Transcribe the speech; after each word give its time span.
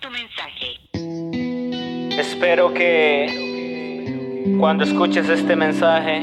Tu 0.00 0.08
mensaje. 0.08 0.80
Espero 2.18 2.72
que 2.72 4.54
cuando 4.58 4.84
escuches 4.84 5.28
este 5.28 5.54
mensaje 5.54 6.22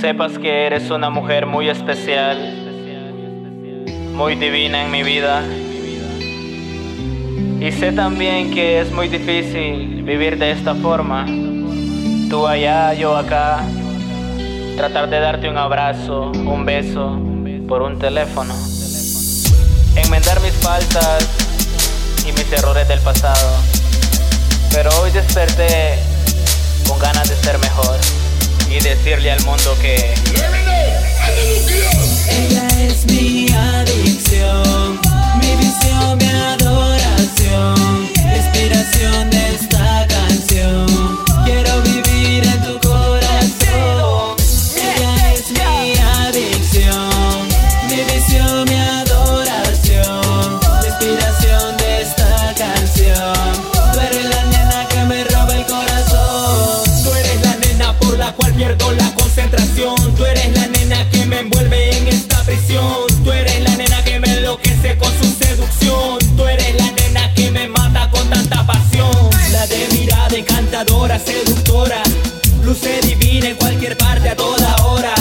sepas 0.00 0.38
que 0.38 0.66
eres 0.66 0.90
una 0.90 1.10
mujer 1.10 1.46
muy 1.46 1.68
especial, 1.68 2.38
muy 4.14 4.36
divina 4.36 4.84
en 4.84 4.92
mi 4.92 5.02
vida. 5.02 5.42
Y 7.60 7.72
sé 7.72 7.90
también 7.90 8.52
que 8.52 8.80
es 8.80 8.92
muy 8.92 9.08
difícil 9.08 10.04
vivir 10.04 10.38
de 10.38 10.52
esta 10.52 10.76
forma. 10.76 11.26
Tú 12.30 12.46
allá, 12.46 12.94
yo 12.94 13.16
acá. 13.16 13.64
Tratar 14.76 15.10
de 15.10 15.18
darte 15.18 15.48
un 15.48 15.58
abrazo, 15.58 16.30
un 16.30 16.64
beso 16.64 17.18
por 17.66 17.82
un 17.82 17.98
teléfono. 17.98 18.54
Enmendar 20.02 20.40
mis 20.40 20.54
faltas 20.54 21.24
y 22.26 22.32
mis 22.32 22.52
errores 22.52 22.86
del 22.88 23.00
pasado. 23.00 23.56
Pero 24.70 24.90
hoy 25.00 25.10
desperté 25.10 25.98
con 26.86 26.98
ganas 26.98 27.28
de 27.28 27.36
ser 27.36 27.58
mejor 27.58 27.98
y 28.70 28.80
decirle 28.80 29.32
al 29.32 29.42
mundo 29.44 29.76
que... 29.80 30.14
Ella 32.30 32.68
es 32.80 33.04
mi 33.06 33.48
nena 60.98 61.10
que 61.10 61.26
me 61.26 61.40
envuelve 61.40 61.96
en 61.96 62.08
esta 62.08 62.42
prisión. 62.42 63.06
Tú 63.24 63.32
eres 63.32 63.60
la 63.62 63.76
nena 63.76 64.02
que 64.04 64.18
me 64.18 64.28
enloquece 64.38 64.96
con 64.98 65.10
su 65.18 65.44
seducción. 65.44 66.18
Tú 66.36 66.46
eres 66.46 66.74
la 66.76 66.90
nena 66.92 67.32
que 67.34 67.50
me 67.50 67.68
mata 67.68 68.10
con 68.10 68.28
tanta 68.28 68.66
pasión. 68.66 69.30
La 69.52 69.66
de 69.66 69.86
mirada 69.92 70.36
encantadora, 70.36 71.18
seductora. 71.18 72.02
Luce 72.64 73.00
divina 73.02 73.48
en 73.48 73.56
cualquier 73.56 73.96
parte 73.96 74.28
a 74.30 74.36
toda 74.36 74.76
hora. 74.84 75.14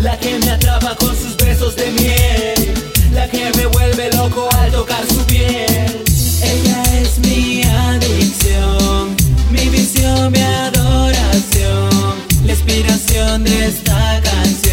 La 0.00 0.16
que 0.18 0.38
me 0.38 0.50
atrapa 0.50 0.94
con 0.96 1.16
sus 1.16 1.36
besos 1.36 1.74
de 1.76 1.90
miel. 1.92 2.74
La 3.12 3.28
que 3.28 3.50
me 3.56 3.66
vuelve 3.66 4.10
loco 4.12 4.48
al 4.52 4.70
tocar 4.70 5.04
su 5.08 5.24
piel. 5.26 6.04
Ella 6.42 6.82
es 7.00 7.18
mi 7.18 7.62
adicción, 7.64 9.16
mi 9.50 9.68
visión, 9.70 10.30
mi 10.30 10.40
adoración, 10.40 12.14
la 12.44 12.52
inspiración 12.52 13.42
de 13.42 13.66
esta 13.66 14.20
canción. 14.22 14.65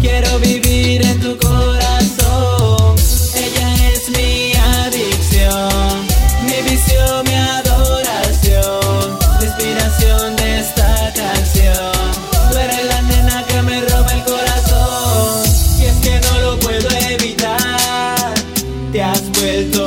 Quiero 0.00 0.38
vivir 0.38 1.04
en 1.04 1.20
tu 1.20 1.36
corazón. 1.36 2.94
Ella 3.34 3.68
es 3.92 4.08
mi 4.16 4.52
adicción, 4.54 6.06
mi 6.44 6.70
visión, 6.70 7.24
mi 7.24 7.34
adoración, 7.34 9.18
la 9.40 9.46
inspiración 9.46 10.36
de 10.36 10.60
esta 10.60 11.12
canción. 11.14 11.92
Tú 12.50 12.56
eres 12.56 12.84
la 12.86 13.02
nena 13.02 13.44
que 13.46 13.60
me 13.62 13.80
roba 13.82 14.12
el 14.12 14.24
corazón. 14.24 15.44
Y 15.80 15.84
es 15.84 15.96
que 15.96 16.20
no 16.20 16.40
lo 16.40 16.58
puedo 16.60 16.88
evitar. 17.10 18.34
Te 18.92 19.02
has 19.02 19.30
vuelto 19.32 19.79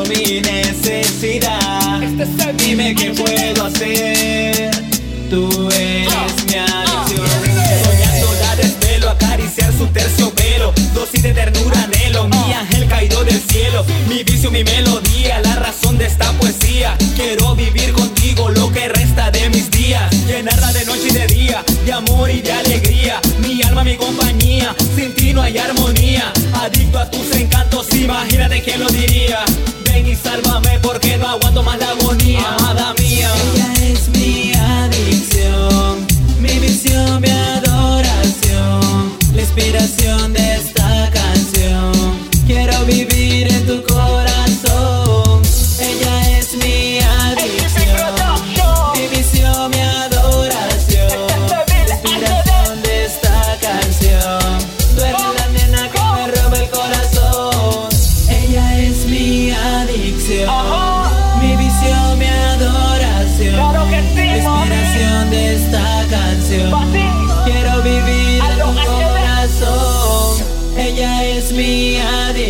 Dosis 11.13 11.23
de 11.23 11.33
ternura, 11.33 11.83
anhelo. 11.83 12.27
Mi 12.27 12.53
ángel 12.53 12.87
caído 12.87 13.23
del 13.23 13.39
cielo. 13.39 13.85
Mi 14.09 14.23
vicio, 14.23 14.49
mi 14.49 14.63
melodía. 14.63 15.41
La 15.41 15.55
razón 15.57 15.95
de 15.99 16.07
esta 16.07 16.31
poesía. 16.39 16.97
Quiero 17.15 17.55
vivir 17.55 17.93
contigo 17.93 18.49
lo 18.49 18.71
que 18.71 18.89
resta 18.89 19.29
de 19.29 19.47
mis 19.51 19.69
días. 19.69 20.11
Llenarla 20.25 20.73
de 20.73 20.85
noche 20.85 21.09
y 21.09 21.13
de 21.13 21.27
día. 21.27 21.63
De 21.85 21.93
amor 21.93 22.31
y 22.31 22.41
de 22.41 22.51
alegría. 22.51 23.21
Mi 23.39 23.61
alma, 23.61 23.83
mi 23.83 23.95
compañía. 23.95 24.75
Sin 24.95 25.13
ti 25.13 25.33
no 25.33 25.43
hay 25.43 25.55
armonía. 25.59 26.33
Adicto 26.55 26.97
a 26.97 27.11
tus 27.11 27.31
encantos, 27.35 27.93
imagínate 27.93 28.63
quién 28.63 28.79
lo 28.79 28.89
diría. 28.89 29.45
Ven 29.85 30.07
y 30.07 30.15
sálvame 30.15 30.79
porque 30.81 31.17
no 31.17 31.27
aguanto 31.27 31.61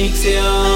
adicción, 0.04 0.73